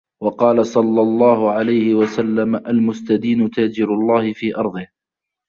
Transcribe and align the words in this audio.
وَقَالَ 0.23 0.65
صَلَّى 0.65 1.01
اللَّهُ 1.01 1.51
عَلَيْهِ 1.51 1.95
وَسَلَّمَ 1.95 2.55
الْمُسْتَدِينُ 2.55 3.49
تَاجِرُ 3.49 3.93
اللَّهِ 3.93 4.33
فِي 4.33 4.55
أَرْضِهِ 4.57 4.87